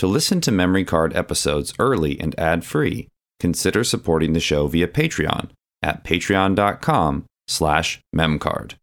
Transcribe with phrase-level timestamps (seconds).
[0.00, 3.08] To listen to memory card episodes early and ad-free,
[3.38, 5.50] consider supporting the show via Patreon
[5.82, 8.76] at patreon.com slash memcard.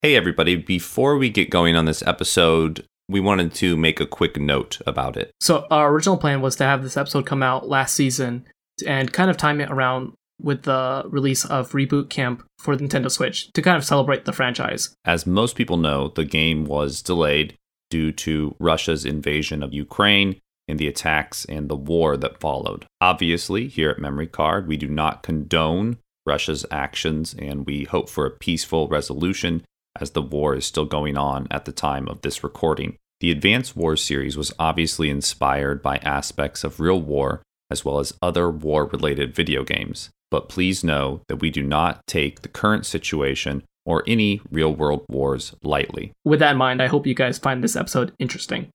[0.00, 4.38] Hey everybody, before we get going on this episode, we wanted to make a quick
[4.38, 5.32] note about it.
[5.38, 8.46] So our original plan was to have this episode come out last season
[8.86, 13.10] and kind of time it around with the release of Reboot Camp for the Nintendo
[13.10, 14.94] Switch to kind of celebrate the franchise.
[15.04, 17.54] As most people know, the game was delayed
[17.90, 22.86] due to Russia's invasion of Ukraine and the attacks and the war that followed.
[23.00, 28.26] Obviously, here at Memory Card, we do not condone Russia's actions and we hope for
[28.26, 29.62] a peaceful resolution
[30.00, 32.96] as the war is still going on at the time of this recording.
[33.20, 38.12] The Advanced Wars series was obviously inspired by aspects of real war as well as
[38.20, 40.10] other war related video games.
[40.30, 45.06] But please know that we do not take the current situation or any real world
[45.08, 46.12] wars lightly.
[46.24, 48.68] With that in mind, I hope you guys find this episode interesting.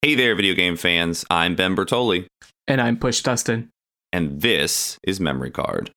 [0.00, 1.24] Hey there, video game fans.
[1.28, 2.26] I'm Ben Bertoli.
[2.66, 3.68] And I'm Push Dustin.
[4.12, 5.90] And this is Memory Card.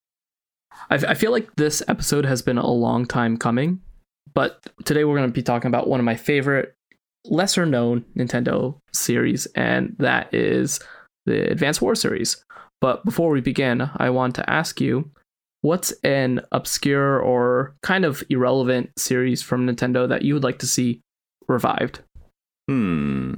[0.90, 3.80] I, I feel like this episode has been a long time coming,
[4.34, 6.74] but today we're going to be talking about one of my favorite,
[7.26, 10.80] lesser known Nintendo series, and that is
[11.26, 12.44] the Advance War series.
[12.82, 15.12] But before we begin, I want to ask you
[15.62, 20.68] what's an obscure or kind of irrelevant series from Nintendo that you would like to
[20.68, 21.02] see
[21.48, 22.02] revived?
[22.68, 23.36] Hmm.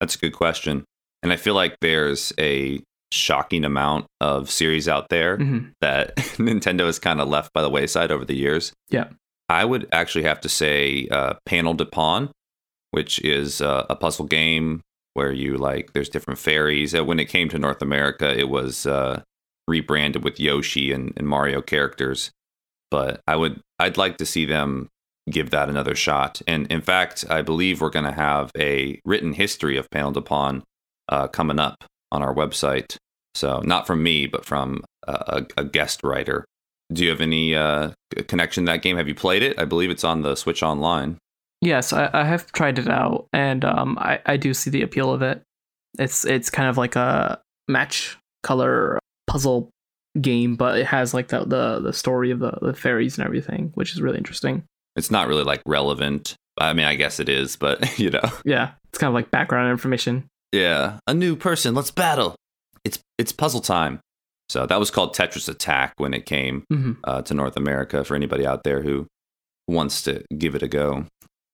[0.00, 0.84] That's a good question.
[1.22, 5.68] And I feel like there's a shocking amount of series out there mm-hmm.
[5.80, 8.72] that Nintendo has kind of left by the wayside over the years.
[8.90, 9.08] Yeah.
[9.48, 12.30] I would actually have to say uh, Panel de Pon,
[12.90, 14.82] which is uh, a puzzle game
[15.14, 16.94] where you like there's different fairies.
[16.94, 19.22] Uh, when it came to North America, it was uh,
[19.68, 22.30] rebranded with Yoshi and, and Mario characters.
[22.90, 24.88] But I would I'd like to see them
[25.30, 26.40] give that another shot.
[26.46, 30.22] And in fact, I believe we're going to have a written history of Panel de
[30.22, 30.62] Pon
[31.08, 32.96] uh, coming up on our website.
[33.34, 36.44] So not from me, but from a, a guest writer.
[36.92, 37.90] Do you have any uh,
[38.26, 38.96] connection to that game?
[38.96, 39.58] Have you played it?
[39.58, 41.18] I believe it's on the Switch Online.
[41.60, 45.12] Yes, I, I have tried it out, and um, I, I do see the appeal
[45.12, 45.42] of it.
[45.98, 48.98] It's it's kind of like a match color
[49.28, 49.70] puzzle
[50.20, 53.70] game, but it has like the the, the story of the, the fairies and everything,
[53.74, 54.64] which is really interesting.
[54.96, 56.34] It's not really like relevant.
[56.60, 58.30] I mean, I guess it is, but you know.
[58.44, 60.28] Yeah, it's kind of like background information.
[60.52, 61.74] Yeah, a new person.
[61.74, 62.34] Let's battle.
[62.84, 64.00] It's it's puzzle time.
[64.48, 66.92] So that was called Tetris Attack when it came mm-hmm.
[67.04, 68.02] uh, to North America.
[68.02, 69.06] For anybody out there who
[69.68, 71.04] wants to give it a go,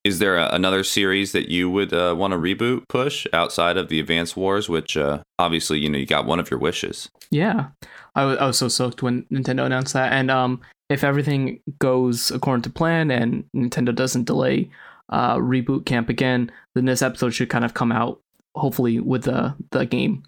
[0.05, 3.89] is there a, another series that you would uh, want to reboot push outside of
[3.89, 4.69] the Advance Wars?
[4.69, 7.11] Which uh, obviously you know you got one of your wishes.
[7.31, 7.69] Yeah,
[8.15, 12.31] I, w- I was so soaked when Nintendo announced that, and um, if everything goes
[12.31, 14.71] according to plan and Nintendo doesn't delay
[15.09, 18.21] uh, reboot camp again, then this episode should kind of come out
[18.55, 20.23] hopefully with the the game.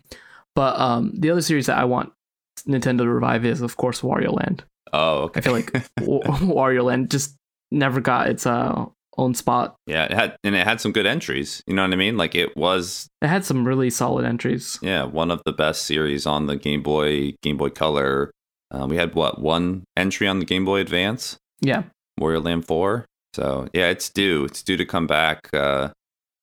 [0.54, 2.12] But um, the other series that I want
[2.66, 4.64] Nintendo to revive is, of course, Wario Land.
[4.92, 5.38] Oh, okay.
[5.38, 7.36] I feel like Wario Land just
[7.70, 8.86] never got its uh,
[9.18, 9.76] own spot.
[9.86, 11.62] Yeah, it had and it had some good entries.
[11.66, 12.16] You know what I mean?
[12.16, 13.08] Like it was.
[13.22, 14.78] It had some really solid entries.
[14.82, 18.30] Yeah, one of the best series on the Game Boy, Game Boy Color.
[18.70, 21.36] Uh, we had what one entry on the Game Boy Advance.
[21.60, 21.84] Yeah,
[22.20, 23.06] Wario Land Four.
[23.34, 24.44] So yeah, it's due.
[24.44, 25.48] It's due to come back.
[25.52, 25.90] Uh,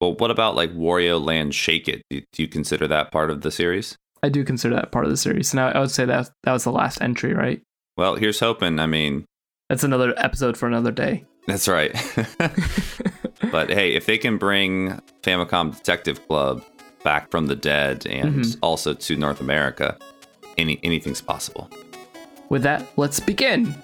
[0.00, 2.02] well, what about like Wario Land Shake It?
[2.10, 3.96] Do, do you consider that part of the series?
[4.22, 5.52] I do consider that part of the series.
[5.52, 7.60] Now I would say that that was the last entry, right?
[7.96, 8.80] Well, here's hoping.
[8.80, 9.24] I mean,
[9.68, 11.24] that's another episode for another day.
[11.46, 11.92] That's right.
[13.50, 16.64] but hey, if they can bring Famicom Detective Club
[17.02, 18.58] back from the dead and mm-hmm.
[18.62, 19.98] also to North America,
[20.56, 21.70] any anything's possible.
[22.48, 23.74] With that, let's begin.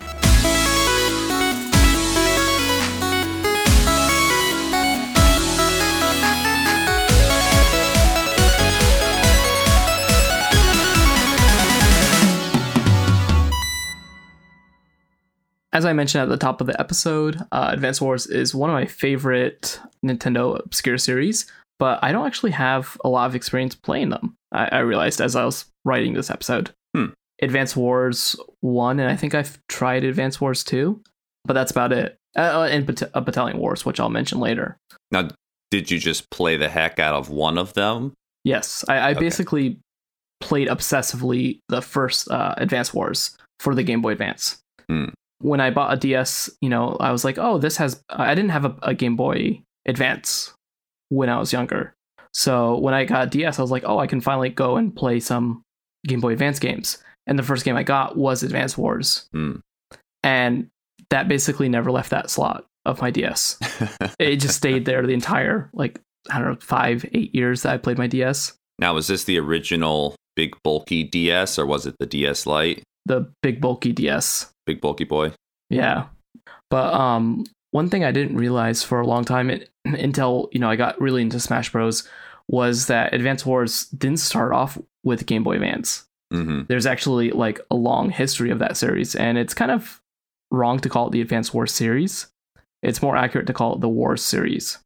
[15.80, 18.74] As I mentioned at the top of the episode, uh, Advance Wars is one of
[18.74, 24.10] my favorite Nintendo obscure series, but I don't actually have a lot of experience playing
[24.10, 24.36] them.
[24.52, 26.72] I, I realized as I was writing this episode.
[26.94, 27.06] Hmm.
[27.40, 31.00] Advance Wars 1, and I think I've tried Advance Wars 2,
[31.46, 32.18] but that's about it.
[32.36, 34.76] Uh, and Bat- uh, Battalion Wars, which I'll mention later.
[35.10, 35.30] Now,
[35.70, 38.12] did you just play the heck out of one of them?
[38.44, 39.20] Yes, I, I okay.
[39.20, 39.78] basically
[40.40, 44.58] played obsessively the first uh, Advance Wars for the Game Boy Advance.
[44.90, 45.06] Hmm
[45.40, 48.02] when I bought a DS, you know, I was like, oh, this has.
[48.08, 50.52] I didn't have a, a, Game Boy Advance
[51.08, 51.94] when I was younger.
[52.32, 54.94] So when I got a DS, I was like, oh, I can finally go and
[54.94, 55.62] play some
[56.06, 57.02] Game Boy Advance games.
[57.26, 59.28] And the first game I got was Advance Wars.
[59.34, 59.60] Mm.
[60.22, 60.68] And
[61.10, 63.58] that basically never left that slot of my DS.
[64.18, 66.00] it just stayed there the entire like
[66.30, 68.52] I don't know five eight years that I played my DS.
[68.78, 72.82] Now, was this the original big bulky DS or was it the DS Lite?
[73.06, 74.52] The big bulky DS.
[74.66, 75.32] Big bulky boy.
[75.68, 76.06] Yeah,
[76.68, 80.68] but um, one thing I didn't realize for a long time it, until you know
[80.70, 82.08] I got really into Smash Bros.
[82.48, 86.06] was that Advance Wars didn't start off with Game Boy Advance.
[86.32, 90.00] hmm There's actually like a long history of that series, and it's kind of
[90.50, 92.26] wrong to call it the Advance Wars series.
[92.82, 94.78] It's more accurate to call it the Wars series.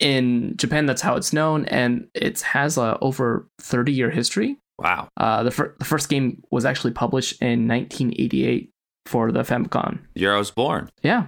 [0.00, 4.58] In Japan, that's how it's known, and it has a over 30 year history.
[4.78, 5.08] Wow.
[5.16, 8.70] Uh, the, fir- the first game was actually published in 1988
[9.06, 9.98] for the Famicom.
[10.14, 10.88] The year I was born.
[11.02, 11.26] Yeah,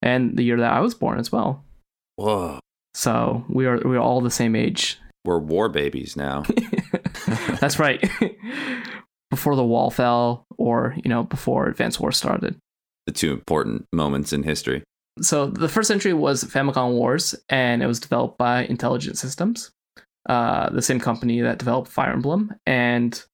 [0.00, 1.64] and the year that I was born as well.
[2.16, 2.60] Whoa.
[2.94, 4.98] So we are we are all the same age.
[5.24, 6.44] We're war babies now.
[7.60, 8.02] That's right.
[9.30, 12.56] before the wall fell, or you know, before Advance Wars started.
[13.06, 14.82] the two important moments in history.
[15.20, 19.70] So the first entry was Famicom Wars, and it was developed by Intelligent Systems,
[20.28, 23.24] uh, the same company that developed Fire Emblem, and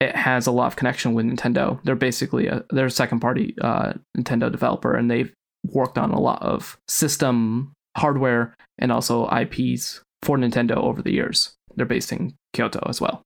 [0.00, 1.82] it has a lot of connection with Nintendo.
[1.84, 5.32] They're basically a they're a second party uh, Nintendo developer, and they've
[5.72, 11.54] worked on a lot of system hardware and also IPs for Nintendo over the years.
[11.76, 13.22] They're based in Kyoto as well.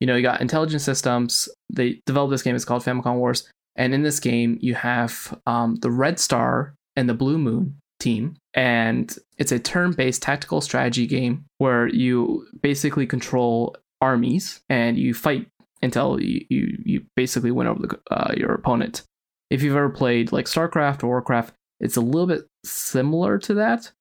[0.00, 1.48] You know, you got Intelligent Systems.
[1.72, 2.54] They developed this game.
[2.54, 7.08] It's called Famicom Wars, and in this game you have um, the Red Star and
[7.08, 8.36] the Blue Moon team.
[8.56, 15.12] And it's a turn based tactical strategy game where you basically control armies and you
[15.14, 15.46] fight
[15.82, 19.02] until you, you, you basically win over the, uh, your opponent.
[19.50, 23.92] If you've ever played like StarCraft or Warcraft, it's a little bit similar to that,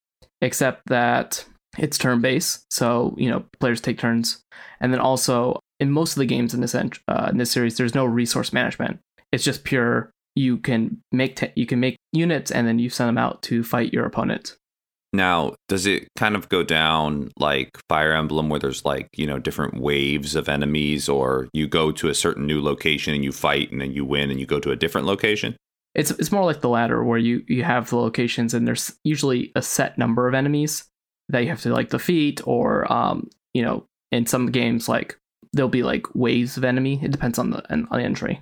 [0.42, 1.46] except that
[1.78, 2.66] it's turn based.
[2.72, 4.42] So, you know, players take turns.
[4.80, 6.88] And then also, in most of the games in this, uh,
[7.30, 9.00] in this series, there's no resource management.
[9.34, 13.10] It's just pure you can make te- you can make units and then you send
[13.10, 14.58] them out to fight your opponent.
[15.14, 19.40] Now, does it kind of go down like Fire Emblem where there's like, you know,
[19.40, 23.72] different waves of enemies or you go to a certain new location and you fight
[23.72, 25.56] and then you win and you go to a different location?
[25.94, 29.54] It's it's more like the latter where you you have the locations and there's usually
[29.56, 30.84] a set number of enemies
[31.30, 35.18] that you have to like defeat or um you know in some games like
[35.54, 37.00] there'll be like waves of enemy.
[37.02, 38.42] It depends on the on the entry.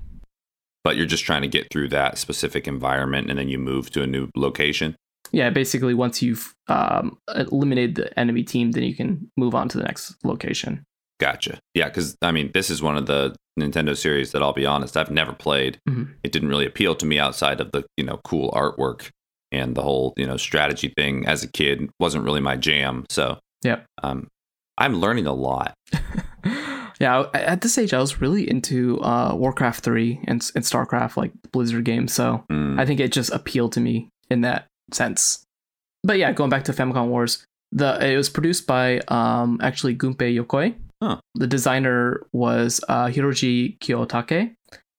[0.83, 4.03] But you're just trying to get through that specific environment and then you move to
[4.03, 4.95] a new location.
[5.31, 9.77] Yeah, basically once you've um, eliminated the enemy team, then you can move on to
[9.77, 10.83] the next location.
[11.19, 11.57] Gotcha.
[11.73, 14.97] Yeah, because I mean, this is one of the Nintendo series that I'll be honest,
[14.97, 15.77] I've never played.
[15.87, 16.09] Mhm.
[16.23, 19.09] It didn't really appeal to me outside of the you know cool artwork
[19.51, 21.25] and the whole you know strategy thing.
[21.25, 23.05] As a kid, wasn't really my jam.
[23.09, 23.85] So Yep.
[24.03, 24.27] um,
[24.77, 25.73] I'm learning a lot.
[26.99, 31.31] yeah, at this age, I was really into uh, Warcraft three and, and Starcraft, like
[31.51, 32.13] Blizzard games.
[32.13, 35.43] So Mm, I think it just appealed to me in that sense.
[36.03, 40.37] But yeah, going back to Famicom Wars, the it was produced by um, actually Gunpei
[40.37, 40.75] Yokoi.
[41.01, 41.19] Huh.
[41.35, 44.55] The designer was uh, Hiroji Kiyotake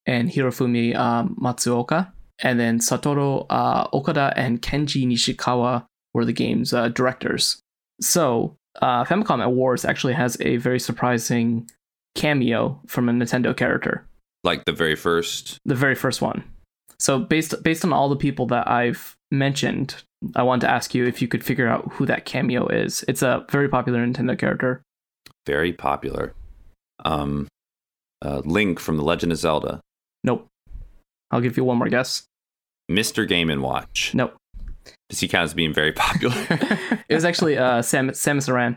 [0.06, 6.72] and Hirofumi um, Matsuoka, and then Satoru uh, Okada and Kenji Nishikawa were the game's
[6.72, 7.60] uh, directors.
[8.00, 11.68] So uh, Famicom at Wars actually has a very surprising
[12.14, 14.06] cameo from a Nintendo character
[14.44, 15.58] like the very first.
[15.64, 16.44] the very first one.
[16.98, 19.96] So based based on all the people that I've mentioned,
[20.36, 23.04] I wanted to ask you if you could figure out who that cameo is.
[23.08, 24.82] It's a very popular Nintendo character.
[25.46, 26.34] Very popular.
[27.04, 27.48] Um,
[28.22, 29.80] uh, Link from The Legend of Zelda.
[30.22, 30.46] Nope.
[31.30, 32.24] I'll give you one more guess.
[32.90, 33.26] Mr.
[33.26, 34.12] Game and Watch.
[34.14, 34.36] Nope.
[35.08, 36.36] Does he count as being very popular?
[37.08, 38.76] it was actually uh, Sam Samus Aran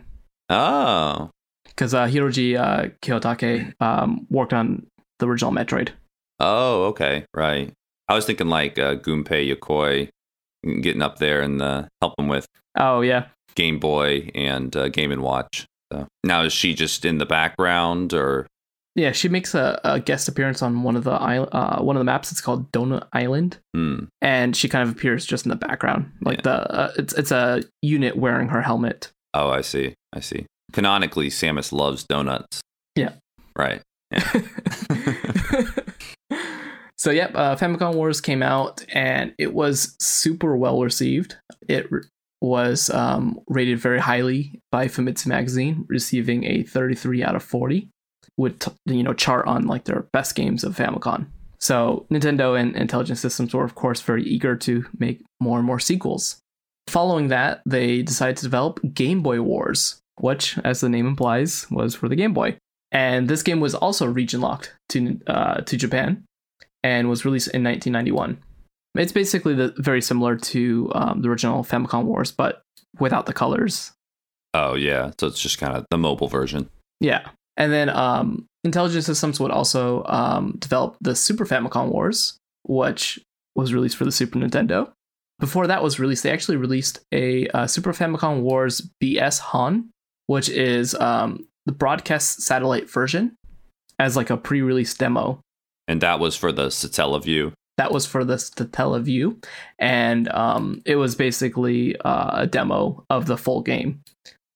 [0.49, 1.29] oh,
[1.77, 4.85] because uh, Hiroji uh, Kiyotake um, worked on
[5.19, 5.89] the original Metroid.
[6.39, 7.71] oh, okay, right.
[8.09, 10.09] I was thinking like uh, Gunpei Yokoi
[10.81, 15.21] getting up there and uh, helping with Oh yeah, Game Boy and uh, Game and
[15.21, 15.65] Watch.
[15.91, 18.47] So now is she just in the background or?
[18.95, 19.11] yeah.
[19.13, 22.31] She makes a, a guest appearance on one of the uh, one of the maps.
[22.31, 23.57] It's called Donut Island.
[23.75, 24.05] Hmm.
[24.21, 26.41] and she kind of appears just in the background like Yeah.
[26.43, 29.93] the uh, it's it's a unit wearing her helmet Oh, I see.
[30.13, 30.45] I see.
[30.73, 32.61] Canonically, Samus loves donuts.
[32.95, 33.13] Yeah.
[33.55, 33.81] Right.
[36.97, 41.35] so yep uh, famicom wars came out and it was super well received
[41.67, 42.03] it re-
[42.39, 47.89] was um, rated very highly by famitsu magazine receiving a 33 out of 40
[48.37, 51.27] would t- you know chart on like their best games of famicom
[51.59, 55.79] so nintendo and intelligent systems were of course very eager to make more and more
[55.79, 56.37] sequels
[56.87, 61.95] following that they decided to develop game boy wars which as the name implies was
[61.95, 62.57] for the game boy
[62.91, 66.23] and this game was also region locked to uh, to Japan
[66.83, 68.37] and was released in 1991.
[68.95, 72.61] It's basically the, very similar to um, the original Famicom Wars, but
[72.99, 73.91] without the colors.
[74.53, 76.69] Oh yeah, so it's just kind of the mobile version.
[76.99, 77.29] Yeah.
[77.57, 83.19] And then um, Intelligent Systems would also um, develop the Super Famicom Wars, which
[83.55, 84.91] was released for the Super Nintendo.
[85.39, 89.89] Before that was released, they actually released a uh, Super Famicom Wars BS Han,
[90.27, 93.35] which is um, the broadcast satellite version,
[93.99, 95.41] as like a pre-release demo.
[95.87, 97.53] And that was for the Satellaview.
[97.77, 99.43] That was for the Satellaview,
[99.77, 104.01] and um, it was basically uh, a demo of the full game.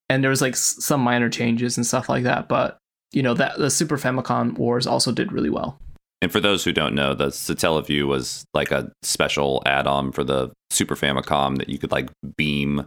[0.10, 2.78] And there was like s- some minor changes and stuff like that, but
[3.13, 5.78] you know that the Super Famicom Wars also did really well.
[6.22, 10.51] And for those who don't know, the Satellaview was like a special add-on for the
[10.70, 12.86] Super Famicom that you could like beam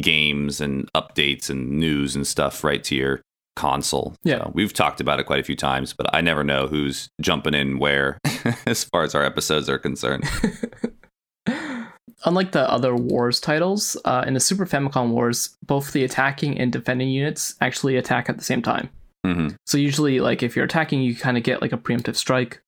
[0.00, 3.22] games and updates and news and stuff right to your
[3.56, 4.14] console.
[4.22, 4.38] Yeah.
[4.38, 7.54] So we've talked about it quite a few times, but I never know who's jumping
[7.54, 8.18] in where
[8.66, 10.24] as far as our episodes are concerned.
[12.24, 16.72] Unlike the other Wars titles, uh, in the Super Famicom Wars, both the attacking and
[16.72, 18.88] defending units actually attack at the same time.
[19.24, 22.60] hmm So usually, like if you're attacking, you kind of get like a preemptive strike.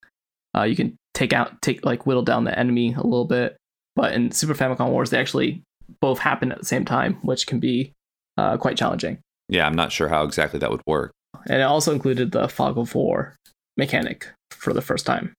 [0.57, 3.57] Uh, you can take out, take like whittle down the enemy a little bit.
[3.97, 5.63] But in Super Famicom Wars, they actually
[6.01, 7.93] both happen at the same time, which can be
[8.37, 9.19] uh, quite challenging.
[9.49, 11.13] Yeah, I'm not sure how exactly that would work.
[11.47, 13.37] And it also included the fog of war
[13.77, 15.33] mechanic for the first time.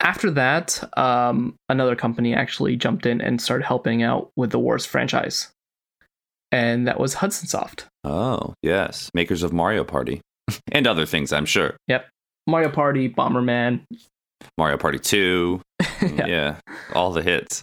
[0.00, 4.84] After that, um, another company actually jumped in and started helping out with the Wars
[4.84, 5.52] franchise,
[6.50, 7.86] and that was Hudson Soft.
[8.02, 9.10] Oh, yes.
[9.14, 10.20] Makers of Mario Party
[10.72, 11.76] and other things, I'm sure.
[11.86, 12.08] Yep.
[12.48, 13.82] Mario Party, Bomberman.
[14.58, 15.60] Mario Party 2.
[16.02, 16.26] Yeah.
[16.26, 16.56] yeah,
[16.94, 17.62] all the hits.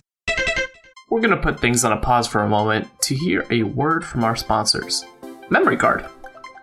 [1.10, 4.24] We're gonna put things on a pause for a moment to hear a word from
[4.24, 5.04] our sponsors.
[5.50, 6.06] Memory Card.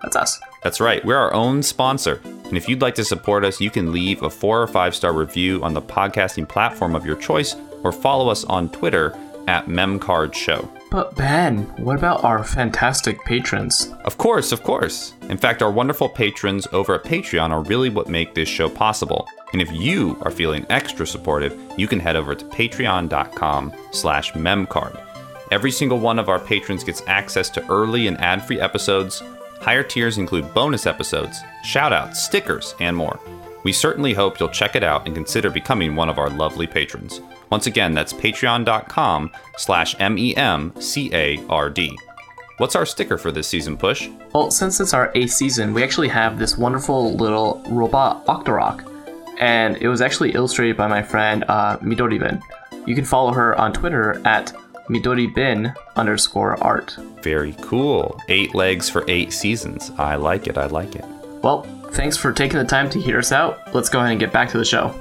[0.02, 0.40] That's us.
[0.62, 2.20] That's right, we're our own sponsor.
[2.24, 5.12] And if you'd like to support us, you can leave a four or five star
[5.12, 10.85] review on the podcasting platform of your choice or follow us on Twitter at MemCardShow.
[10.96, 13.92] But Ben, what about our fantastic patrons?
[14.06, 15.12] Of course, of course.
[15.28, 19.28] In fact, our wonderful patrons over at Patreon are really what make this show possible.
[19.52, 24.98] And if you are feeling extra supportive, you can head over to patreon.com slash memcard.
[25.50, 29.22] Every single one of our patrons gets access to early and ad-free episodes.
[29.60, 33.20] Higher tiers include bonus episodes, shoutouts, stickers, and more.
[33.64, 37.20] We certainly hope you'll check it out and consider becoming one of our lovely patrons.
[37.50, 41.98] Once again, that's patreon.com slash M-E-M-C-A-R-D.
[42.58, 44.08] What's our sticker for this season, Push?
[44.32, 48.90] Well, since it's our eighth season, we actually have this wonderful little robot Octorok,
[49.38, 52.40] and it was actually illustrated by my friend uh, Midori Bin.
[52.86, 54.54] You can follow her on Twitter at
[54.88, 56.96] MidoriBin underscore art.
[57.20, 58.20] Very cool.
[58.28, 59.90] Eight legs for eight seasons.
[59.98, 60.56] I like it.
[60.56, 61.04] I like it.
[61.42, 63.74] Well, thanks for taking the time to hear us out.
[63.74, 64.94] Let's go ahead and get back to the show.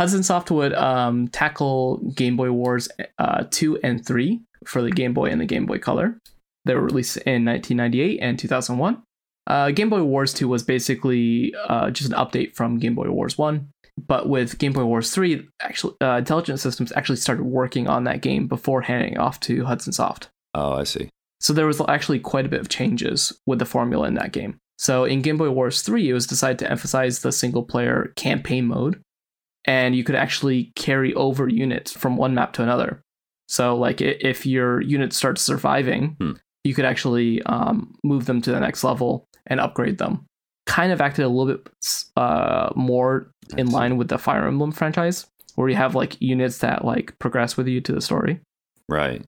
[0.00, 2.88] Hudson Soft would um, tackle Game Boy Wars
[3.18, 6.16] uh, 2 and 3 for the Game Boy and the Game Boy Color.
[6.64, 9.02] They were released in 1998 and 2001.
[9.46, 13.36] Uh, Game Boy Wars 2 was basically uh, just an update from Game Boy Wars
[13.36, 13.68] 1.
[13.98, 18.22] But with Game Boy Wars 3, actually, uh, Intelligent Systems actually started working on that
[18.22, 20.30] game before handing it off to Hudson Soft.
[20.54, 21.10] Oh, I see.
[21.40, 24.56] So there was actually quite a bit of changes with the formula in that game.
[24.78, 28.64] So in Game Boy Wars 3, it was decided to emphasize the single player campaign
[28.64, 29.02] mode,
[29.64, 33.00] and you could actually carry over units from one map to another.
[33.48, 36.32] So, like, if your unit starts surviving, Hmm.
[36.64, 40.24] you could actually um, move them to the next level and upgrade them.
[40.66, 41.68] Kind of acted a little bit
[42.16, 45.26] uh, more in line with the Fire Emblem franchise,
[45.56, 48.38] where you have like units that like progress with you to the story.
[48.88, 49.24] Right.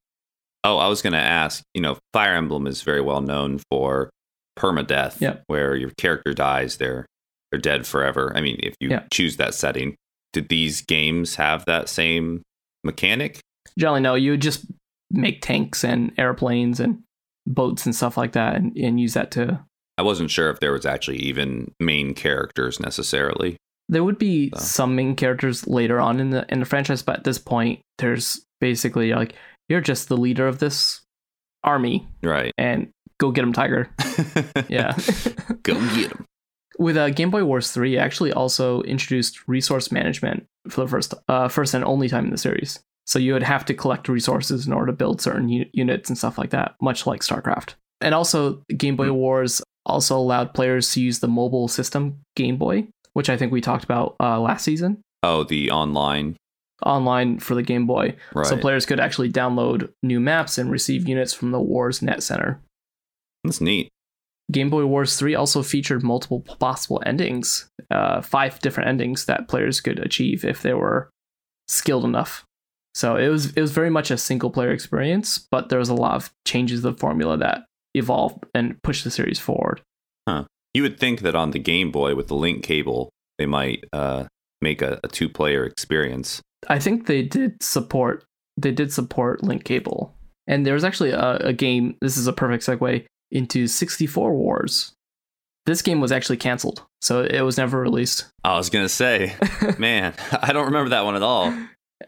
[0.63, 4.11] Oh, I was going to ask, you know, Fire Emblem is very well known for
[4.57, 5.43] permadeath, Yep.
[5.49, 7.07] where your character dies, they're
[7.51, 8.33] they're dead forever.
[8.37, 9.03] I mean, if you Yeah.
[9.13, 9.97] choose that setting,
[10.33, 12.43] did these games have that same
[12.85, 13.41] mechanic?
[13.79, 14.67] generally no you would just
[15.11, 16.99] make tanks and airplanes and
[17.47, 19.61] boats and stuff like that and, and use that to
[19.99, 23.57] I wasn't sure if there was actually even main characters necessarily.
[23.89, 24.61] there would be So.
[24.61, 28.45] some main characters later on in the in the franchise but at this point there's
[28.61, 29.35] basically like
[29.69, 31.01] you're just the leader of this
[31.65, 32.53] army Right.
[32.59, 33.89] and go get him tiger
[34.69, 34.97] yeah
[35.63, 36.25] Go get them.
[36.79, 41.15] With uh, game boy wars 3 it actually also introduced resource management for the first
[41.29, 44.67] uh, first and only time in the series so you would have to collect resources
[44.67, 48.15] in order to build certain u- units and stuff like that much like starcraft and
[48.15, 53.29] also game boy wars also allowed players to use the mobile system game boy which
[53.29, 56.37] i think we talked about uh, last season Oh, the online.
[56.85, 58.47] online for the game boy Right.
[58.47, 62.61] so players could actually download new maps and receive units from the wars net center
[63.45, 63.89] That's neat.
[64.51, 69.81] Game Boy Wars 3 also featured multiple possible endings, uh, five different endings that players
[69.81, 71.11] could achieve if they were
[71.69, 72.45] skilled enough.
[72.95, 75.95] So it was it was very much a single player experience, but there was a
[75.95, 79.81] lot of changes to the formula that evolved and pushed the series forward.
[80.75, 84.25] You would think that on the Game Boy with the link cable, they might uh,
[84.61, 86.41] make a, a two player experience.
[86.69, 88.25] I think they did support
[88.57, 90.15] they did support link cable,
[90.47, 91.97] and there was actually a, a game.
[92.01, 94.93] This is a perfect segue into 64 Wars.
[95.65, 98.27] This game was actually canceled, so it was never released.
[98.45, 99.37] I was gonna say,
[99.79, 101.55] man, I don't remember that one at all.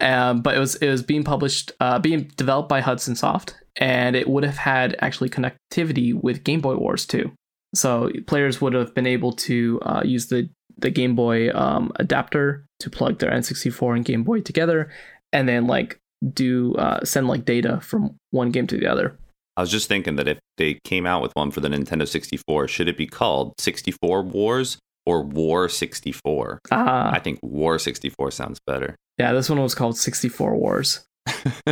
[0.00, 4.16] Um, but it was it was being published, uh, being developed by Hudson Soft, and
[4.16, 7.32] it would have had actually connectivity with Game Boy Wars too.
[7.74, 12.66] So players would have been able to uh, use the the Game Boy um, adapter
[12.80, 14.90] to plug their N64 and Game Boy together,
[15.32, 15.98] and then like
[16.32, 19.16] do uh, send like data from one game to the other.
[19.56, 22.68] I was just thinking that if they came out with one for the Nintendo 64,
[22.68, 26.60] should it be called 64 Wars or War 64?
[26.72, 28.96] Ah, I think War 64 sounds better.
[29.18, 31.04] yeah, this one was called 64 Wars.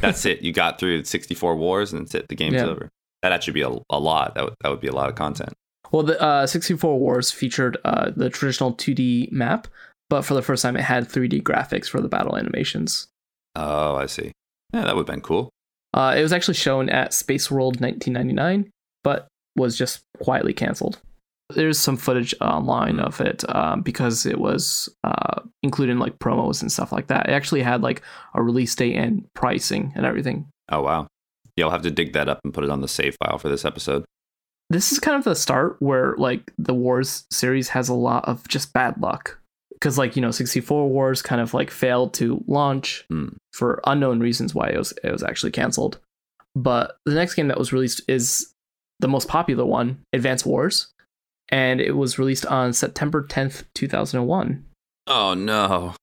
[0.00, 0.42] that's it.
[0.42, 2.28] You got through 64 wars and that's it.
[2.28, 2.66] The game's Yeah.
[2.66, 2.88] over.
[3.22, 4.34] That actually be a, a lot.
[4.34, 5.52] That would, that would be a lot of content.
[5.92, 9.68] Well, the uh, 64 Wars featured uh, the traditional 2D map,
[10.10, 13.06] but for the first time, it had 3D graphics for the battle animations.
[13.54, 14.32] Oh, I see.
[14.74, 15.50] Yeah, that would have been cool.
[15.96, 18.70] Uh, it was actually shown at Space World 1999,
[19.02, 21.00] but was just quietly canceled.
[21.54, 26.60] There's some footage online of it um, because it was uh, included in like promos
[26.60, 27.28] and stuff like that.
[27.28, 28.02] It actually had like
[28.34, 30.46] a release date and pricing and everything.
[30.70, 31.06] Oh, wow.
[31.56, 33.48] Yeah, I'll have to dig that up and put it on the save file for
[33.48, 34.04] this episode.
[34.68, 38.46] This is kind of the start where like the Wars series has a lot of
[38.48, 39.38] just bad luck
[39.78, 43.28] because like you know 64 Wars kind of like failed to launch Hmm.
[43.52, 45.98] for unknown reasons why it was it was actually canceled.
[46.54, 48.52] But the next game that was released is
[49.00, 50.88] the most popular one, Advance Wars,
[51.50, 54.64] and it was released on September 10th, 2001.
[55.06, 55.94] Oh, no.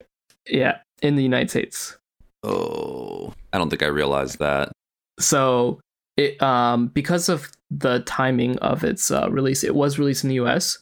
[0.47, 1.97] Yeah, in the United States.
[2.43, 4.71] Oh, I don't think I realized that.
[5.19, 5.79] So
[6.17, 10.39] it um because of the timing of its uh, release, it was released in the
[10.45, 10.77] US,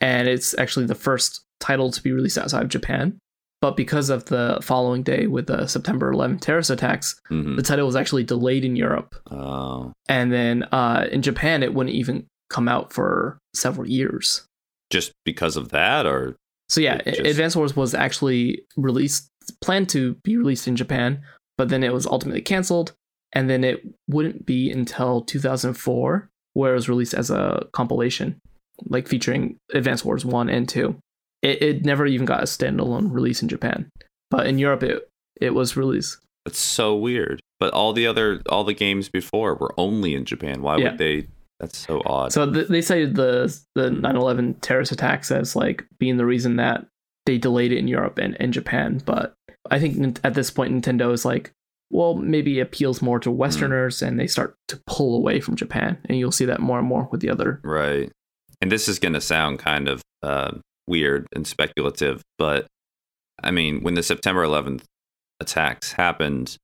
[0.00, 3.18] and it's actually the first title to be released outside of Japan.
[3.62, 7.86] But because of the following day with the September 11 terrorist attacks, hmm the title
[7.86, 9.14] was actually delayed in Europe.
[9.30, 14.46] Oh, and then uh, in Japan it wouldn't even come out for several years.
[14.90, 16.36] just because of that, or
[16.68, 19.28] So yeah, just- Advance Wars was actually released,
[19.60, 21.22] planned to be released in Japan,
[21.58, 22.92] but then it was ultimately canceled,
[23.32, 28.38] and then it wouldn't be until 2004 where it was released as a compilation,
[28.84, 30.96] like featuring Advance Wars one and two.
[31.42, 33.88] It, it never even got a standalone release in Japan,
[34.30, 35.08] but in Europe it
[35.40, 36.18] it was released.
[36.46, 37.40] it's so weird.
[37.58, 40.60] But all the other, all the games before were only in Japan.
[40.62, 40.90] Why Yeah.
[40.90, 41.26] would they?
[41.60, 42.32] That's so odd.
[42.32, 46.86] So th- they cited the the 9/11 terrorist attacks as like being the reason that
[47.24, 49.00] they delayed it in Europe and, and Japan.
[49.04, 49.34] But
[49.70, 51.52] I think at this point Nintendo is like,
[51.90, 55.98] well, maybe it appeals more to Westerners, and they start to pull away from Japan,
[56.06, 57.60] and you'll see that more and more with the other.
[57.64, 58.10] Right.
[58.60, 60.52] And this is going to sound kind of uh,
[60.86, 62.66] weird and speculative, but
[63.42, 64.82] I mean, when the September 11th
[65.40, 66.56] attacks happened,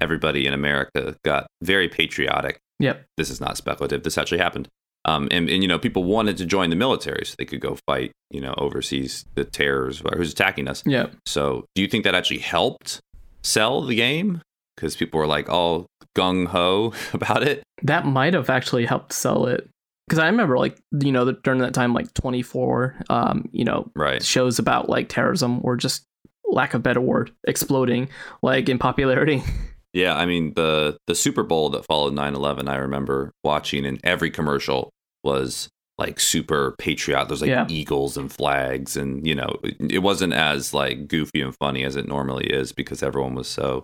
[0.00, 2.58] everybody in America got very patriotic.
[2.78, 3.04] Yep.
[3.16, 4.02] This is not speculative.
[4.02, 4.68] This actually happened.
[5.06, 7.78] Um, and, and, you know, people wanted to join the military so they could go
[7.86, 10.82] fight, you know, overseas the terrors or who's attacking us.
[10.84, 11.16] Yep.
[11.24, 13.00] So, do you think that actually helped
[13.42, 14.42] sell the game?
[14.76, 17.62] Because people were like all gung ho about it.
[17.82, 19.68] That might have actually helped sell it.
[20.10, 24.20] Because I remember, like, you know, during that time, like 24, um, you know, Right.
[24.24, 26.04] shows about like terrorism were just,
[26.50, 28.08] lack of better word, exploding,
[28.42, 29.42] like in popularity.
[29.92, 34.30] Yeah, I mean the the Super Bowl that followed 9/11, I remember watching and every
[34.30, 34.90] commercial
[35.24, 35.68] was
[35.98, 37.26] like super patriotic.
[37.28, 37.66] There's like Yeah.
[37.68, 42.06] eagles and flags and you know, it wasn't as like goofy and funny as it
[42.06, 43.82] normally is because everyone was so,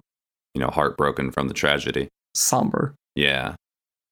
[0.55, 2.07] you know, heartbroken from the tragedy.
[2.35, 2.95] Somber.
[3.17, 3.57] Yeah.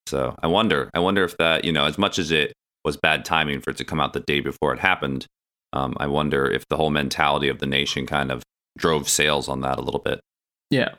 [0.06, 2.52] So, I wonder I wonder if that, you know, as much as it
[2.84, 5.26] was bad timing for it to come out the day before it happened,
[5.72, 8.42] um, I wonder if the whole mentality of the nation kind of
[8.76, 10.20] drove sales on that a little bit.
[10.70, 10.94] Yeah.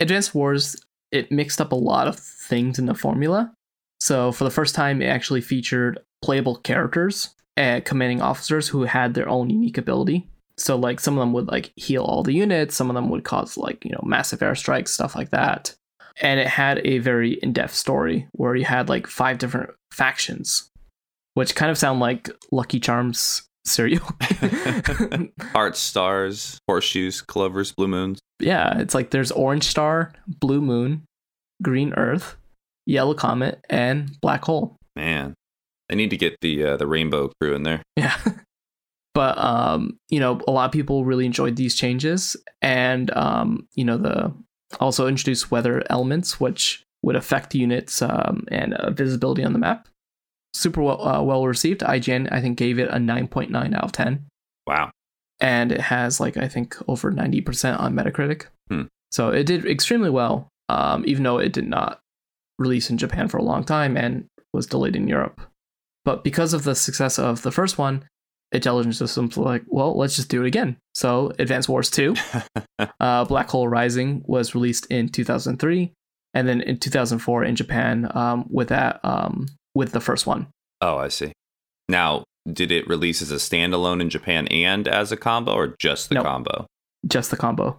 [0.00, 0.76] Advanced Wars,
[1.10, 3.52] it mixed up a lot of things in the formula.
[4.00, 9.14] So, for the first time, it actually featured playable characters and commanding officers who had
[9.14, 10.28] their own unique ability.
[10.56, 13.24] So, like, some of them would, like, heal all the units, some of them would
[13.24, 15.74] cause, like, you know, massive airstrikes, stuff like that.
[16.20, 20.68] And it had a very in depth story where you had, like, five different factions,
[21.34, 24.04] which kind of sound like Lucky Charms cereal.
[25.52, 28.18] Hearts, stars, horseshoes, clovers, blue moons.
[28.40, 31.04] yeah, it's like there's Orange Star, Blue Moon,
[31.62, 32.36] Green Earth,
[32.86, 34.76] Yellow Comet, and Black Hole.
[34.96, 35.34] Man,
[35.90, 37.82] I need to get the uh, the Rainbow Crew in there.
[37.96, 38.16] Yeah.
[39.14, 43.84] But um, you know, a lot of people really enjoyed these changes, and um, you
[43.84, 44.32] know, the
[44.80, 49.88] also introduced weather elements, which would affect units um, and uh, visibility on the map.
[50.54, 51.80] Super well, uh, well received.
[51.82, 54.26] IGN I think gave it a 9.9 out of 10,
[54.66, 54.90] Wow.
[55.40, 58.46] and it has like I think over 90% on Metacritic.
[58.70, 58.82] Hmm.
[59.12, 62.00] So it did extremely well, um, even though it did not
[62.58, 65.40] release in Japan for a long time and was delayed in Europe.
[66.04, 68.04] But because of the success of the first one,
[68.52, 70.76] Intelligent Systems were like, well, let's just do it again.
[70.94, 72.14] So Advance Wars 2,
[73.00, 75.92] uh, Black Hole Rising was released in 2003,
[76.34, 80.46] and then in 2004 in Japan um, with that um, with the first one.
[80.80, 81.32] Oh, I see.
[81.88, 86.08] Now, did it release as a standalone in Japan and as a combo, or just
[86.08, 86.24] the Nope.
[86.24, 86.66] combo?
[87.06, 87.78] just the combo.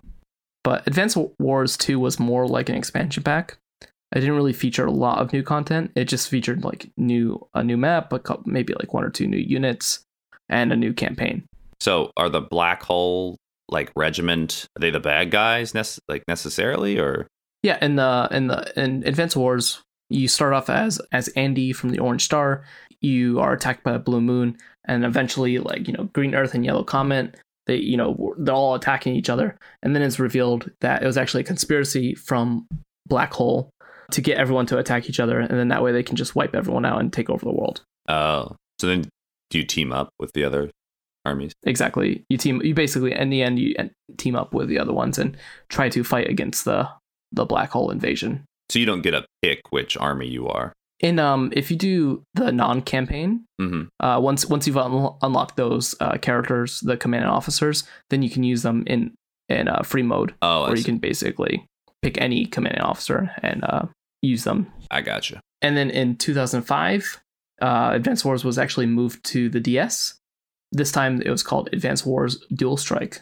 [0.64, 3.58] But Advance Wars 2 was more like an expansion pack.
[3.82, 5.92] It didn't really feature a lot of new content.
[5.96, 9.28] It just featured like new a new map, a couple, maybe like one or two
[9.28, 10.00] new units,
[10.50, 11.44] and a new campaign.
[11.80, 13.38] So, are the black hole
[13.70, 14.66] like regiment?
[14.76, 17.28] Are they the bad guys, nec- like necessarily, or
[17.64, 21.90] Yeah, in the in the in Advance Wars, you start off as as Andy from
[21.92, 22.64] the Orange Star.
[23.02, 26.66] You are attacked by a blue moon, and eventually, like you know, Green Earth and
[26.66, 27.38] Yellow Comet.
[27.68, 31.18] They you know they're all attacking each other, and then it's revealed that it was
[31.18, 32.68] actually a conspiracy from
[33.08, 33.70] Black Hole
[34.12, 36.56] to get everyone to attack each other, and then that way they can just wipe
[36.56, 37.82] everyone out and take over the world.
[38.10, 39.08] oh, so then
[39.50, 40.70] do you team up with the other
[41.26, 41.54] armies?
[41.64, 42.24] Exactly.
[42.30, 42.62] You team.
[42.64, 43.74] You basically in the end you
[44.18, 45.36] team up with the other ones and
[45.70, 46.88] try to fight against the
[47.32, 48.46] the Black Hole invasion.
[48.70, 50.74] So you don't get a pick which army you are.
[51.02, 55.96] in um if you do the non-campaign hmm uh once once you've un- unlocked those
[56.02, 59.14] uh characters the command officers then you can use them in
[59.48, 61.66] in uh, free mode Oh, where you can basically
[62.02, 63.86] pick any command officer and uh
[64.22, 65.40] use them I gotcha.
[65.62, 67.22] and then in 2005
[67.62, 70.16] uh advance wars was actually moved to the ds
[70.72, 73.22] this time it was called advance wars dual strike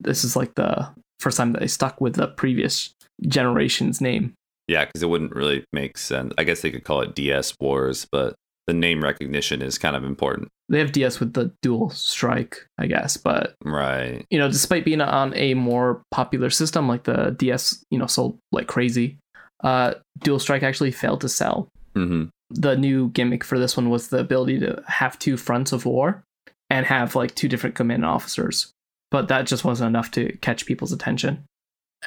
[0.00, 0.88] this is like the
[1.20, 2.94] first time that they stuck with the previous
[3.26, 4.34] generation's name
[4.68, 6.32] Yeah, because it wouldn't really make sense.
[6.36, 8.34] I guess they could call it DS Wars, but
[8.66, 12.86] the name recognition is kind of important, they have ds with the dual strike i
[12.86, 14.24] guess but right?
[14.30, 18.38] you know, despite being on a more popular system like the DS, you know, sold
[18.52, 19.18] like crazy,
[19.62, 21.68] uh, Dual Strike actually failed to sell.
[21.94, 25.86] Hmm The new gimmick for this one was the ability to have two fronts of
[25.86, 26.24] war
[26.70, 28.72] and have like two different command officers,
[29.10, 31.44] but that just wasn't enough to catch people's attention.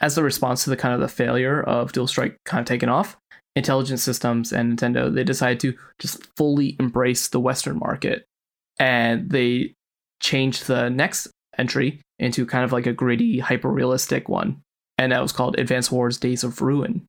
[0.02, 2.89] As a response to the kind of the failure of Dual Strike kind of taking
[2.89, 3.17] off,
[3.56, 8.26] Intelligent Systems and Nintendo they decided to just fully embrace the Western market,
[8.80, 9.73] and they
[10.21, 14.62] changed the next entry into kind of like a gritty, hyper realistic one.
[15.00, 17.06] And that was called Advance Wars Days of Ruin.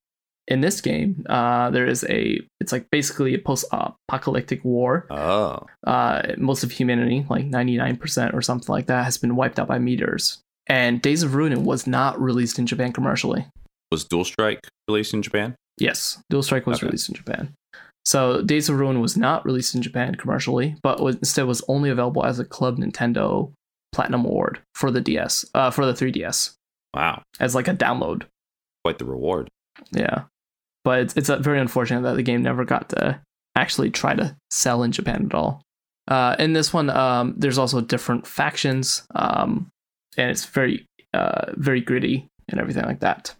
[0.48, 5.06] In this game, uh, there is a, it's like basically a post apocalyptic war.
[5.10, 9.68] Oh, Uh, most of humanity, like 99% or something like that, has been wiped out
[9.68, 10.38] by meteors.
[10.66, 13.46] And Days of Ruin was not released in Japan commercially.
[13.92, 15.54] was Dual Strike released in Japan?
[15.78, 16.86] Yes, Dual Strike was Okay.
[16.86, 17.54] released in Japan.
[18.04, 21.90] So Days of Ruin was not released in Japan commercially, but was, instead was only
[21.90, 23.52] available as a Club Nintendo
[23.92, 26.54] Platinum Award for the DS, uh, for the 3DS,
[26.94, 28.24] Wow, as like a download.
[28.84, 29.48] quite the reward.
[29.92, 30.24] Yeah,
[30.88, 33.20] but it's it's uh, very unfortunate that the game never got to
[33.54, 35.60] actually try to sell in Japan at all.
[36.08, 39.68] Uh, in this one, um, there's also different factions, um,
[40.16, 43.34] and it's very uh, very gritty and everything like that.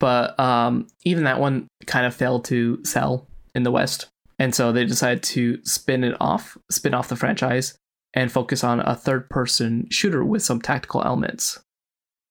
[0.00, 4.06] But um, even that one kind of failed to sell in the West,
[4.38, 7.76] and so they decided to spin it off, spin off the franchise,
[8.14, 11.60] and focus on a third-person shooter with some tactical elements.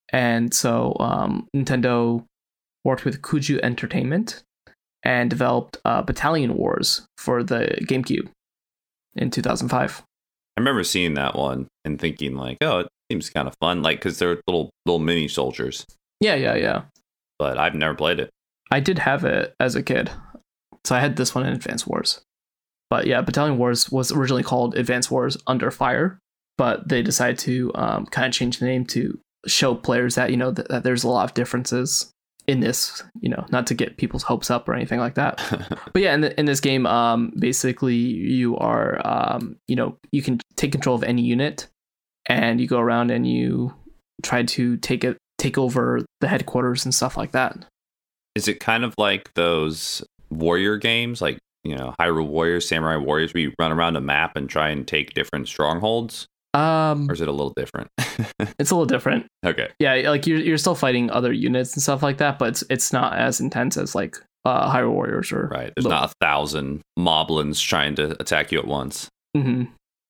[0.09, 2.25] And so um, Nintendo
[2.83, 4.41] worked with Kuju Entertainment
[5.05, 8.27] and developed uh, Battalion Wars for the GameCube
[9.15, 10.03] in 2005.
[10.57, 13.99] I remember seeing that one and thinking like, oh, it seems kind of fun, like
[13.99, 15.85] because they're little little mini soldiers.
[16.19, 16.81] Yeah, yeah, yeah.
[17.37, 18.29] But I've never played it.
[18.71, 20.09] I did have it as a kid.
[20.85, 22.21] So I had this one in Advance Wars.
[22.89, 26.19] But yeah, Battalion Wars was originally called Advance Wars Under Fire,
[26.57, 30.37] but they decided to um, kind of change the name to show players that, you
[30.37, 32.11] know, that, that there's a lot of differences
[32.47, 35.41] in this, you know, not to get people's hopes up or anything like that.
[35.93, 40.21] But yeah, in, the, in this game, um, basically you are, um, you know, you
[40.21, 41.67] can take control of any unit,
[42.27, 43.73] and you go around and you
[44.23, 47.65] try to take it, take over the headquarters and stuff like that.
[48.35, 53.33] Is it kind of like those warrior games, like you know, Hyrule Warriors, Samurai Warriors,
[53.33, 57.21] where you run around a map and try and take different strongholds, Um, or is
[57.21, 57.89] it a little different?
[58.59, 59.27] it's a little different.
[59.45, 62.63] okay, Yeah, like you're you're still fighting other units and stuff like that, but it's
[62.69, 64.15] it's not as intense as like
[64.45, 65.73] uh, Hyrule Warriors or right.
[65.75, 69.09] There's the- not a thousand moblins trying to attack you at once.
[69.35, 69.67] Mhm.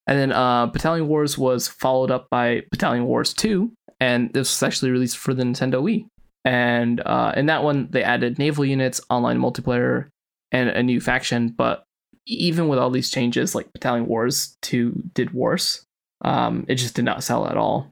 [0.08, 4.62] And then uh, Battalion Wars was followed up by Battalion Wars 2, and this was
[4.62, 6.05] actually released for the Nintendo Wii.
[6.43, 10.10] And uh, in that one, they added naval units, online multiplayer,
[10.51, 11.49] and a new faction.
[11.49, 11.84] But
[12.27, 15.81] even with all these changes, like Battalion Wars 2 did worse.
[16.23, 17.89] Um, it just did not sell at all,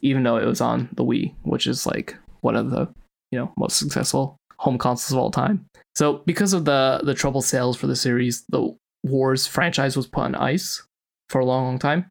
[0.00, 2.92] even though it was on the Wii, which is like one of the
[3.30, 5.66] you know most successful home consoles of all time.
[5.94, 10.24] So because of the the trouble sales for the series, the Wars franchise was put
[10.24, 10.82] on ice
[11.28, 12.06] for a long, long time.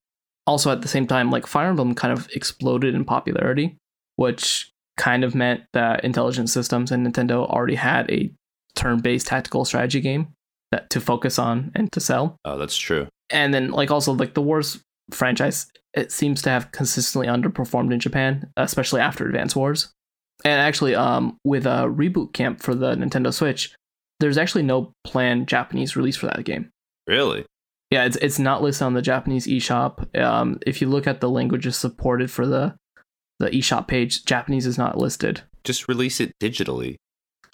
[0.45, 3.77] Also, at the same time, like Fire Emblem kind of exploded in popularity,
[4.17, 8.31] which kind of meant that Intelligent Systems and Nintendo already had a
[8.75, 10.33] turn-based tactical strategy game
[10.71, 12.37] that to focus on and to sell.
[12.43, 13.07] Oh, that's true.
[13.29, 17.99] And then, like, also like the Wars franchise, it seems to have consistently underperformed in
[17.99, 19.89] Japan, especially after Advance Wars.
[20.45, 23.73] And actually, um, with a reboot camp for the Nintendo Switch,
[24.19, 26.69] there's actually no planned Japanese release for that game.
[27.07, 27.45] Really?
[27.91, 30.19] Yeah, it's it's not listed on the Japanese eShop.
[30.19, 32.75] Um, if you look at the languages supported for the
[33.39, 35.43] the eShop page, Japanese is not listed.
[35.63, 36.95] Just release it digitally.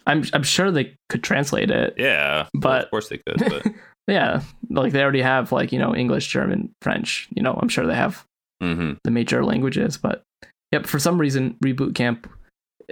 [0.07, 1.93] I'm I'm sure they could translate it.
[1.97, 3.39] Yeah, But- of course they could.
[3.39, 3.65] But
[4.09, 7.27] Yeah, like they already have like you know English, German, French.
[7.35, 8.23] You know, I'm sure they have
[8.61, 9.97] hmm the major languages.
[9.97, 10.23] But
[10.71, 12.27] yep, for some reason, Reboot Camp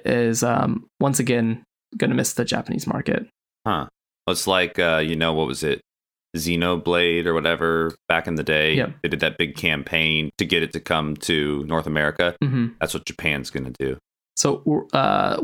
[0.05, 1.63] is um once again
[1.97, 3.27] gonna miss the Japanese market.
[3.65, 3.87] huh?
[4.25, 5.81] Well, it's like uh, you know what was it?
[6.35, 8.75] Xenoblade or whatever back in the day.
[8.75, 8.91] Yeah.
[9.01, 12.35] They did that big campaign to get it to come to North America.
[12.43, 13.97] hmm That's what Japan's gonna do.
[14.35, 15.41] So uh,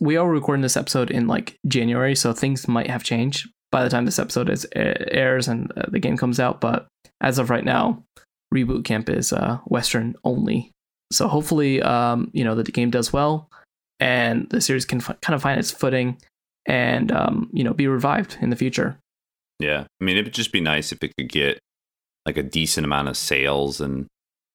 [0.00, 3.90] we are recording this episode in like January, so things might have changed by the
[3.90, 6.60] time this episode is airs and uh, the game comes out.
[6.60, 6.86] But
[7.20, 8.02] as of right now,
[8.52, 10.70] Reboot Camp is uh, Western only.
[11.12, 13.48] So hopefully, um, you know, that the game does well,
[13.98, 16.16] and the series can f- kind of find its footing,
[16.66, 18.96] and um, you know, be revived in the future.
[19.58, 21.58] Yeah, I mean, it would just be nice if it could get
[22.26, 24.06] like a decent amount of sales and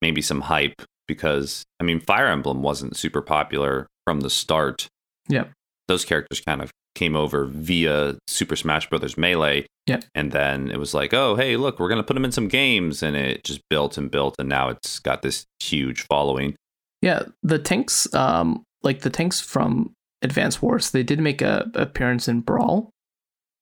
[0.02, 4.88] maybe some hype because I mean, Fire Emblem wasn't super popular from the start.
[5.28, 5.52] Yep.
[5.88, 9.68] those characters kind of came over via Super Smash Brothers Melee.
[9.88, 10.04] Yep.
[10.16, 13.04] and then it was like, oh, hey, look, we're gonna put them in some games,
[13.04, 16.56] and it just built and built, and now it's got this huge following.
[17.04, 22.28] Yeah, the tanks, um, like the tanks from Advance Wars, they did make a appearance
[22.28, 22.90] in Brawl,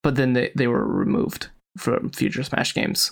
[0.01, 3.11] but then they, they were removed from future Smash games.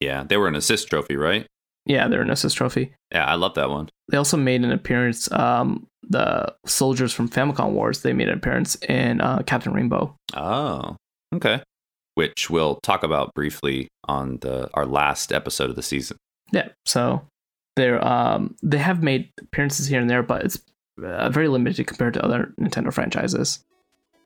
[0.00, 1.46] Yeah, they were an assist trophy, right?
[1.84, 2.94] Yeah, they're an assist trophy.
[3.12, 3.90] Yeah, I love that one.
[4.08, 5.30] They also made an appearance.
[5.30, 10.14] Um, the soldiers from Famicom Wars they made an appearance in uh, Captain Rainbow.
[10.34, 10.96] Oh,
[11.34, 11.62] okay.
[12.14, 16.16] Which we'll talk about briefly on the our last episode of the season.
[16.52, 17.26] Yeah, so
[17.74, 20.58] they're um they have made appearances here and there, but it's
[21.02, 23.62] uh, very limited compared to other Nintendo franchises.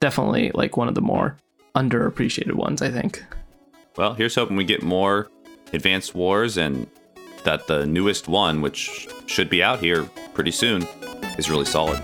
[0.00, 1.36] Definitely like one of the more
[1.74, 3.24] underappreciated ones, I think.
[3.96, 5.28] Well, here's hoping we get more
[5.72, 6.88] Advanced Wars and
[7.44, 10.82] that the newest one, which should be out here pretty soon,
[11.38, 12.02] is really solid.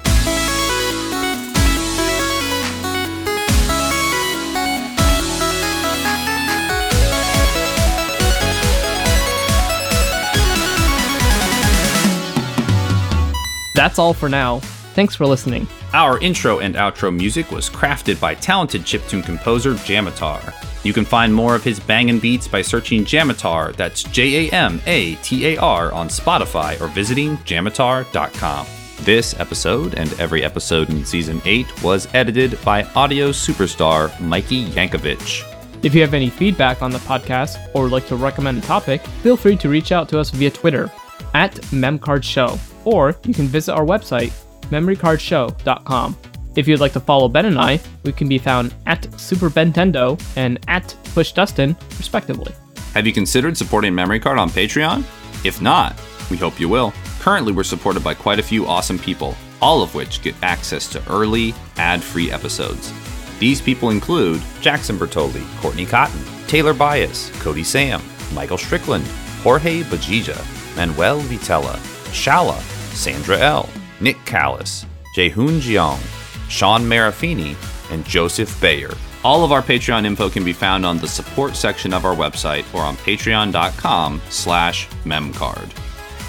[13.75, 14.63] That's all for now.
[14.97, 15.69] Thanks for listening.
[15.93, 20.55] Our intro and outro music was crafted by talented chiptune composer Jamatar.
[20.87, 24.81] You can find more of his bangin' beats by searching Jamatar, that's J A M
[24.87, 28.67] A T A R, on Spotify or visiting jamatar.com.
[29.01, 35.45] This episode and every episode in season 8 was edited by audio superstar Mikey Yankovic.
[35.85, 39.03] If you have any feedback on the podcast or would like to recommend a topic,
[39.23, 40.91] feel free to reach out to us via Twitter
[41.35, 44.33] at MemCardShow, or you can visit our website,
[44.71, 46.17] memorycardshow.com.
[46.57, 50.21] If you'd like to follow Ben and I, we can be found at Super Bentendo
[50.37, 52.55] and at PushDustin, respectively.
[52.95, 55.05] Have you considered supporting Memory Card on Patreon?
[55.45, 56.01] If not,
[56.31, 56.95] we hope you will.
[57.21, 61.11] Currently, we're supported by quite a few awesome people, all of which get access to
[61.11, 62.93] early, ad free episodes.
[63.39, 68.01] These people include Jackson Bertoli, Courtney Cotton, Taylor Bias, Cody Sam,
[68.33, 69.05] Michael Strickland,
[69.43, 70.37] Jorge Bajija,
[70.75, 71.77] Manuel Vitella,
[72.13, 72.59] Shala,
[72.95, 73.69] Sandra L.,
[74.01, 76.01] Nick Callis, Jaehoon Jeong,
[76.49, 77.57] Sean Marafini,
[77.93, 78.93] and Joseph Bayer.
[79.25, 82.65] All of our Patreon info can be found on the support section of our website
[82.75, 85.71] or on patreon.com slash memcard.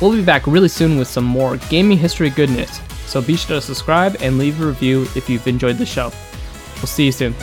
[0.01, 3.61] We'll be back really soon with some more gaming history goodness, so be sure to
[3.61, 6.11] subscribe and leave a review if you've enjoyed the show.
[6.77, 7.35] We'll see you soon.